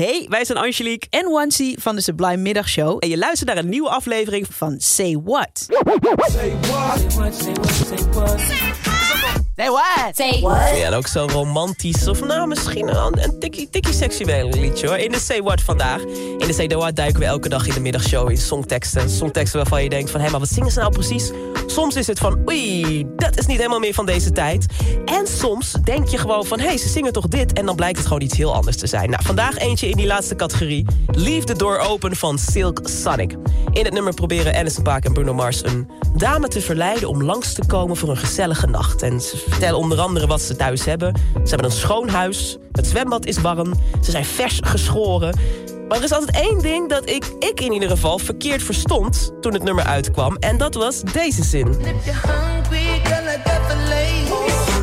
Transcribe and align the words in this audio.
Hey, 0.00 0.26
wij 0.28 0.44
zijn 0.44 0.58
Angelique 0.58 1.06
en 1.10 1.30
Wancy 1.30 1.74
van 1.78 1.96
de 1.96 2.02
Sublime 2.02 2.36
Middagshow. 2.36 2.96
En 3.00 3.08
je 3.08 3.18
luistert 3.18 3.48
naar 3.48 3.58
een 3.58 3.68
nieuwe 3.68 3.88
aflevering 3.88 4.46
van 4.50 4.74
Say 4.78 5.20
What. 5.24 5.50
Say 5.54 5.76
what? 5.82 6.30
Say 6.30 6.52
what? 6.60 7.34
Say 7.34 7.52
what? 7.52 7.70
Say 7.70 8.08
what? 8.12 9.49
Say 9.60 9.70
what? 9.70 10.16
Say 10.16 10.40
what? 10.40 10.76
Ja, 10.76 10.86
en 10.86 10.94
ook 10.94 11.06
zo 11.06 11.26
romantisch 11.32 12.08
of 12.08 12.24
nou 12.24 12.46
misschien 12.46 12.96
een, 12.96 13.22
een 13.22 13.38
tikkie, 13.38 13.70
tikkie 13.70 13.94
seksueel 13.94 14.48
liedje 14.48 14.86
hoor. 14.86 14.96
In 14.96 15.12
de 15.12 15.18
Say 15.18 15.42
What 15.42 15.60
vandaag. 15.60 16.00
In 16.38 16.46
de 16.46 16.52
Say 16.52 16.66
What 16.66 16.96
duiken 16.96 17.20
we 17.20 17.26
elke 17.26 17.48
dag 17.48 17.66
in 17.66 17.74
de 17.74 17.80
middagshow 17.80 18.30
in 18.30 18.38
songteksten. 18.38 19.10
Songteksten 19.10 19.58
waarvan 19.58 19.82
je 19.82 19.88
denkt 19.88 20.10
van 20.10 20.20
hé, 20.20 20.30
maar 20.30 20.40
wat 20.40 20.48
zingen 20.48 20.70
ze 20.70 20.78
nou 20.78 20.92
precies? 20.92 21.30
Soms 21.66 21.96
is 21.96 22.06
het 22.06 22.18
van 22.18 22.38
oei, 22.48 23.06
dat 23.16 23.38
is 23.38 23.46
niet 23.46 23.56
helemaal 23.56 23.78
meer 23.78 23.94
van 23.94 24.06
deze 24.06 24.32
tijd. 24.32 24.66
En 25.04 25.26
soms 25.26 25.72
denk 25.84 26.08
je 26.08 26.18
gewoon 26.18 26.44
van 26.44 26.60
hé, 26.60 26.66
hey, 26.66 26.76
ze 26.76 26.88
zingen 26.88 27.12
toch 27.12 27.28
dit? 27.28 27.52
En 27.52 27.66
dan 27.66 27.76
blijkt 27.76 27.98
het 27.98 28.06
gewoon 28.06 28.22
iets 28.22 28.36
heel 28.36 28.54
anders 28.54 28.76
te 28.76 28.86
zijn. 28.86 29.10
Nou, 29.10 29.24
vandaag 29.24 29.58
eentje 29.58 29.88
in 29.88 29.96
die 29.96 30.06
laatste 30.06 30.36
categorie. 30.36 30.86
Leave 31.06 31.46
the 31.46 31.56
Door 31.56 31.78
Open 31.78 32.16
van 32.16 32.38
Silk 32.38 32.80
Sonic. 32.84 33.36
In 33.72 33.84
het 33.84 33.94
nummer 33.94 34.14
proberen 34.14 34.54
Alison 34.54 34.82
Paak 34.82 35.04
en 35.04 35.12
Bruno 35.12 35.34
Mars 35.34 35.64
een 35.64 35.88
dame 36.16 36.48
te 36.48 36.60
verleiden 36.60 37.08
om 37.08 37.22
langs 37.22 37.52
te 37.52 37.66
komen 37.66 37.96
voor 37.96 38.08
een 38.08 38.16
gezellige 38.16 38.66
nacht. 38.66 39.02
En 39.02 39.20
ze 39.20 39.36
vertellen 39.50 39.78
onder 39.78 40.00
andere 40.00 40.26
wat 40.26 40.40
ze 40.40 40.56
thuis 40.56 40.84
hebben. 40.84 41.14
Ze 41.32 41.48
hebben 41.48 41.64
een 41.64 41.76
schoon 41.76 42.08
huis, 42.08 42.58
het 42.72 42.86
zwembad 42.86 43.26
is 43.26 43.40
warm, 43.40 43.74
ze 44.02 44.10
zijn 44.10 44.24
vers 44.24 44.60
geschoren. 44.64 45.38
Maar 45.88 45.98
er 45.98 46.04
is 46.04 46.12
altijd 46.12 46.36
één 46.36 46.58
ding 46.58 46.88
dat 46.88 47.08
ik, 47.08 47.32
ik 47.38 47.60
in 47.60 47.72
ieder 47.72 47.88
geval 47.88 48.18
verkeerd 48.18 48.62
verstond 48.62 49.32
toen 49.40 49.52
het 49.52 49.62
nummer 49.62 49.84
uitkwam. 49.84 50.36
En 50.36 50.58
dat 50.58 50.74
was 50.74 51.00
deze 51.00 51.44
zin. 51.44 51.68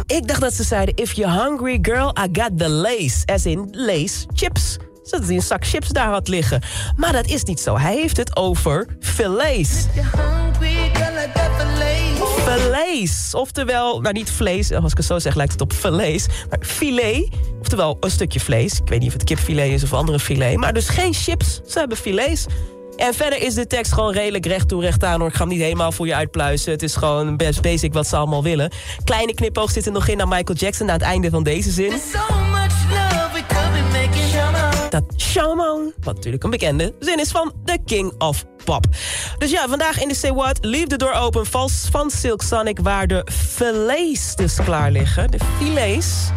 Ik 0.05 0.27
dacht 0.27 0.41
dat 0.41 0.53
ze 0.53 0.63
zeiden, 0.63 0.95
if 0.95 1.13
you're 1.13 1.43
hungry 1.43 1.79
girl, 1.81 2.15
I 2.25 2.39
got 2.41 2.57
the 2.57 2.69
lace. 2.69 3.25
As 3.25 3.45
in 3.45 3.67
lace 3.71 4.25
chips. 4.33 4.77
Zodat 5.03 5.27
hij 5.27 5.35
een 5.35 5.41
zak 5.41 5.65
chips 5.65 5.87
daar 5.87 6.09
had 6.09 6.27
liggen. 6.27 6.61
Maar 6.95 7.11
dat 7.11 7.25
is 7.25 7.43
niet 7.43 7.59
zo. 7.59 7.77
Hij 7.77 7.95
heeft 7.95 8.17
het 8.17 8.35
over 8.35 8.85
filets. 8.99 9.85
Filets. 12.97 13.33
Oftewel, 13.33 14.01
nou 14.01 14.13
niet 14.13 14.31
vlees, 14.31 14.71
als 14.71 14.91
ik 14.91 14.97
het 14.97 15.05
zo 15.05 15.19
zeg 15.19 15.35
lijkt 15.35 15.51
het 15.51 15.61
op 15.61 15.73
vlees. 15.73 16.25
Maar 16.49 16.59
filet, 16.61 17.29
oftewel 17.59 17.97
een 17.99 18.11
stukje 18.11 18.39
vlees. 18.39 18.73
Ik 18.73 18.87
weet 18.89 18.99
niet 18.99 19.07
of 19.07 19.13
het 19.13 19.23
kipfilet 19.23 19.71
is 19.71 19.83
of 19.83 19.93
andere 19.93 20.19
filet. 20.19 20.57
Maar 20.57 20.73
dus 20.73 20.89
geen 20.89 21.13
chips, 21.13 21.61
ze 21.67 21.79
hebben 21.79 21.97
filets. 21.97 22.45
En 22.95 23.13
verder 23.13 23.41
is 23.41 23.53
de 23.53 23.67
tekst 23.67 23.93
gewoon 23.93 24.13
redelijk 24.13 24.45
recht 24.45 24.67
toe 24.67 24.81
recht 24.81 25.03
aan. 25.03 25.19
Hoor. 25.19 25.29
Ik 25.29 25.35
ga 25.35 25.39
hem 25.39 25.49
niet 25.49 25.61
helemaal 25.61 25.91
voor 25.91 26.07
je 26.07 26.15
uitpluizen. 26.15 26.71
Het 26.71 26.83
is 26.83 26.95
gewoon 26.95 27.37
best 27.37 27.61
basic 27.61 27.93
wat 27.93 28.07
ze 28.07 28.15
allemaal 28.15 28.43
willen. 28.43 28.71
Kleine 29.03 29.33
knipoog 29.33 29.71
zit 29.71 29.85
er 29.85 29.91
nog 29.91 30.07
in 30.07 30.17
naar 30.17 30.27
Michael 30.27 30.57
Jackson... 30.57 30.87
aan 30.87 30.93
het 30.93 31.03
einde 31.03 31.29
van 31.29 31.43
deze 31.43 31.71
zin. 31.71 31.91
Wat 35.38 36.16
natuurlijk 36.16 36.43
een 36.43 36.49
bekende 36.49 36.93
zin 36.99 37.19
is 37.19 37.31
van 37.31 37.53
The 37.66 37.77
King 37.85 38.21
of 38.21 38.45
Pop. 38.63 38.85
Dus 39.38 39.52
ja, 39.52 39.67
vandaag 39.67 40.02
in 40.02 40.07
de 40.07 40.16
Say 40.16 40.33
What, 40.33 40.57
Leave 40.61 40.88
the 40.88 40.95
Door 40.95 41.11
Open... 41.11 41.45
vals 41.45 41.88
van 41.91 42.09
Silk 42.09 42.41
Sonic, 42.41 42.80
waar 42.80 43.08
de 43.08 43.27
filets 43.31 44.36
dus 44.36 44.55
klaar 44.64 44.92
liggen. 44.92 45.31
De 45.31 45.39
filets. 45.58 46.30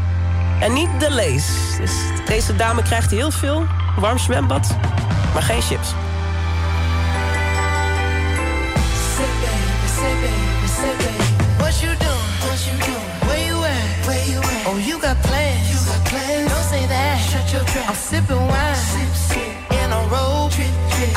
En 0.61 0.72
niet 0.72 0.88
de 0.99 1.11
lees. 1.11 1.47
Dus 1.78 1.93
deze 2.27 2.56
dame 2.56 2.83
krijgt 2.83 3.11
heel 3.11 3.31
veel. 3.31 3.66
Warm 3.99 4.19
zwembad, 4.19 4.77
maar 5.32 5.43
geen 5.43 5.62
chips. 5.62 5.88
Oh, 14.67 14.87
you 14.87 15.00
got 15.00 15.17
plans. 15.22 15.69
You 15.71 15.78
got 15.78 16.05
plans. 16.05 16.53
Don't 16.53 16.69
say 16.71 16.87
that. 16.87 17.19
Shut 17.19 17.53
your 17.53 17.65
trap. 17.65 17.87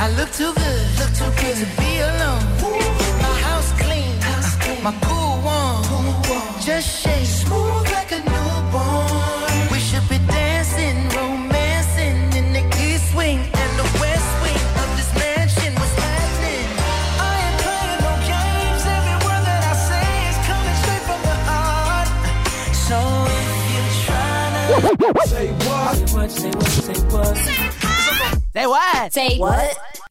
I 0.04 0.10
look 0.18 0.30
too 0.34 0.54
good. 0.54 1.00
Look 1.00 1.14
too 1.16 1.32
good 1.40 1.56
to 1.64 1.68
be 1.80 2.00
alone. 2.00 2.44
Ooh. 2.60 2.76
My 3.24 3.36
house 3.48 3.72
clean. 3.80 4.20
House 4.20 4.54
clean. 4.58 4.84
My 4.84 4.92
pool 5.00 5.40
warm. 5.48 5.82
Pool 5.88 6.12
warm. 6.28 6.60
Just 6.60 6.88
shake. 7.02 7.26
Smooth 7.26 7.88
like 7.96 8.12
a 8.12 8.20
newborn. 8.20 9.72
We 9.72 9.80
should 9.80 10.04
be 10.10 10.20
dancing, 10.28 11.08
romancing 11.16 12.20
in 12.36 12.52
the 12.52 12.64
east 12.84 13.16
wing 13.16 13.40
and 13.40 13.72
the 13.80 13.88
west 14.04 14.32
wing 14.44 14.64
of 14.84 14.90
this 15.00 15.12
mansion. 15.16 15.72
What's 15.80 15.96
happening? 15.96 16.68
I 17.24 17.32
ain't 17.48 17.58
playing 17.64 18.02
no 18.04 18.14
games. 18.28 18.84
Every 18.84 19.18
word 19.24 19.44
that 19.48 19.64
I 19.72 19.76
say 19.88 20.08
is 20.28 20.38
coming 20.52 20.78
straight 20.84 21.06
from 21.08 21.22
the 21.32 21.38
heart. 21.48 22.12
So 22.76 23.00
if 23.40 23.72
you're 23.72 23.92
trying 24.04 24.52
Say 25.32 25.48
what? 25.64 26.28
Say 26.28 26.52
what? 26.52 26.68
Say 26.84 27.00
what? 27.08 27.38
Say 28.54 28.68
what? 28.68 29.14
Say 29.14 29.38
what? 29.40 29.93